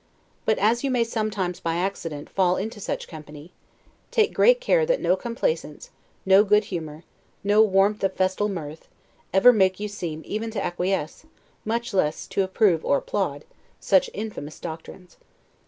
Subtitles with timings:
[0.45, 3.51] But as you may, sometimes, by accident, fall into such company,
[4.09, 5.91] take great care that no complaisance,
[6.25, 7.03] no good humor,
[7.43, 8.87] no warmth of festal mirth,
[9.31, 11.27] ever make you seem even to acquiesce,
[11.63, 13.45] much less to approve or applaud,
[13.79, 15.17] such infamous doctrines.